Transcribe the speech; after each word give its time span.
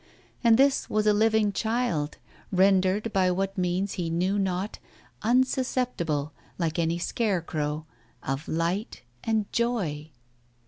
And 0.43 0.57
this 0.57 0.89
was 0.89 1.05
a 1.05 1.13
living 1.13 1.51
child, 1.53 2.17
rendered 2.51 3.13
by 3.13 3.29
what 3.29 3.55
means 3.55 3.91
he 3.93 4.09
knew 4.09 4.39
not, 4.39 4.79
unsusceptible, 5.21 6.33
like 6.57 6.79
any 6.79 6.97
scarecrow, 6.97 7.85
of 8.23 8.47
light 8.47 9.03
and 9.23 9.45
joy. 9.53 10.09